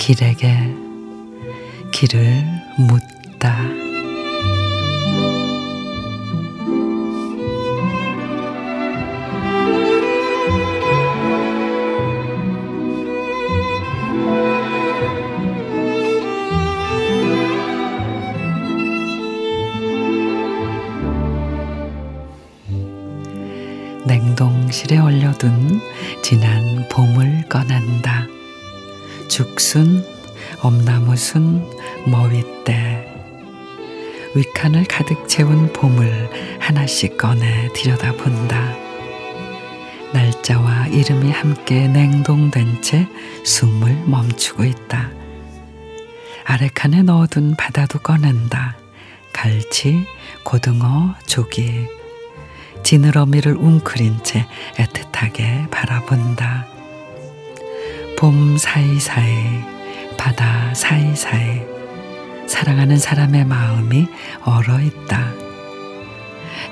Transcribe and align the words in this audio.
길에게 0.00 0.56
길을 1.92 2.42
묻다. 2.78 3.54
냉동실에 24.06 24.96
얼려둔 24.96 25.78
진한 26.22 26.88
봄을 26.88 27.44
꺼낸다. 27.50 28.39
죽순, 29.30 30.04
엄나무순, 30.60 31.64
머윗대. 32.06 33.06
위칸을 34.34 34.84
가득 34.86 35.28
채운 35.28 35.72
봄을 35.72 36.58
하나씩 36.58 37.16
꺼내 37.16 37.72
들여다본다. 37.72 38.74
날짜와 40.12 40.88
이름이 40.88 41.30
함께 41.30 41.86
냉동된 41.86 42.82
채 42.82 43.06
숨을 43.44 44.02
멈추고 44.06 44.64
있다. 44.64 45.10
아래 46.44 46.68
칸에 46.74 47.02
넣어둔 47.02 47.54
바다도 47.54 48.00
꺼낸다. 48.00 48.76
갈치, 49.32 50.06
고등어, 50.42 51.14
조기. 51.26 51.86
지느러미를 52.82 53.54
웅크린 53.56 54.24
채 54.24 54.48
애틋하게 54.74 55.70
바라본다. 55.70 56.79
봄 58.20 58.58
사이사이, 58.58 59.64
바다 60.18 60.74
사이사이, 60.74 61.62
사랑하는 62.46 62.98
사람의 62.98 63.46
마음이 63.46 64.08
얼어 64.44 64.78
있다. 64.78 65.32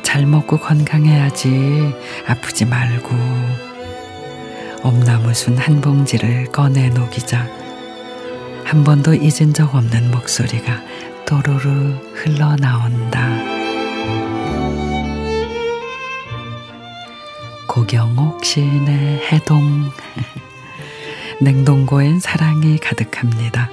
잘 0.03 0.27
먹고 0.27 0.59
건강해야지, 0.59 1.95
아프지 2.27 2.67
말고. 2.67 3.17
엄나무순 4.83 5.57
한 5.57 5.81
봉지를 5.81 6.53
꺼내 6.53 6.91
녹이자. 6.91 7.49
한 8.67 8.85
번도 8.85 9.15
잊은 9.15 9.55
적 9.55 9.75
없는 9.75 10.11
목소리가 10.11 10.83
또르르 11.25 11.95
흘러나온다. 12.13 13.27
고경옥 17.67 18.45
시인의 18.45 19.23
해동 19.33 19.91
냉동고엔 21.41 22.21
사랑이 22.21 22.79
가득합니다. 22.79 23.71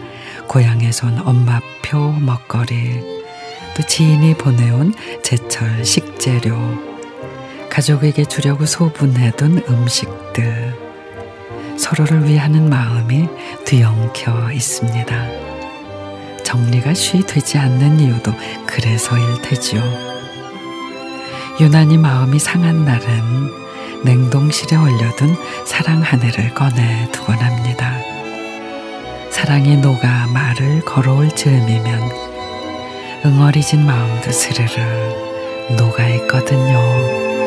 고향에서 0.48 1.08
온 1.08 1.20
엄마표 1.26 2.12
먹거리 2.20 3.02
또 3.76 3.84
지인이 3.84 4.36
보내온 4.36 4.94
제철 5.24 5.84
식재료 5.84 6.56
가족에게 7.70 8.26
주려고 8.26 8.66
소분해둔 8.66 9.64
음식들 9.68 10.76
서로를 11.78 12.26
위하는 12.26 12.70
마음이 12.70 13.28
뒤엉켜 13.66 14.52
있습니다. 14.52 15.46
정리가 16.44 16.94
쉬 16.94 17.26
되지 17.26 17.58
않는 17.58 18.00
이유도 18.00 18.32
그래서일 18.66 19.42
테지요. 19.42 19.82
유난히 21.60 21.98
마음이 21.98 22.38
상한 22.40 22.86
날은 22.86 23.65
냉동실에 24.06 24.78
얼려둔 24.78 25.36
사랑 25.66 26.02
하늘을 26.02 26.54
꺼내 26.54 27.10
두곤 27.12 27.38
합니다. 27.38 27.98
사랑이 29.32 29.78
녹아 29.78 30.28
말을 30.28 30.82
걸어올 30.82 31.32
즈음이면 31.32 32.12
응어리진 33.26 33.84
마음도 33.84 34.32
스르르 34.32 35.76
녹아 35.76 36.08
있거든요. 36.10 37.45